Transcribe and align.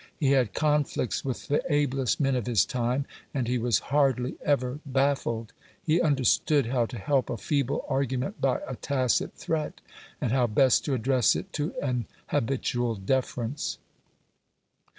He 0.17 0.31
had 0.31 0.55
conflicts 0.55 1.23
with 1.23 1.47
the 1.47 1.61
ablest 1.71 2.19
men 2.19 2.35
of 2.35 2.47
his 2.47 2.65
time, 2.65 3.05
and 3.35 3.47
he 3.47 3.59
was 3.59 3.77
hardly 3.93 4.35
ever 4.43 4.79
baffled. 4.83 5.53
He 5.79 6.01
understood 6.01 6.65
how 6.65 6.87
to 6.87 6.97
help 6.97 7.29
a 7.29 7.37
feeble 7.37 7.85
argument 7.87 8.41
by 8.41 8.61
a 8.67 8.75
tacit 8.77 9.35
threat, 9.35 9.79
and 10.19 10.31
how 10.31 10.47
best 10.47 10.83
to 10.85 10.95
address 10.95 11.35
it 11.35 11.53
to 11.53 11.75
an 11.83 12.07
habitual 12.29 12.95
deference. 12.95 13.77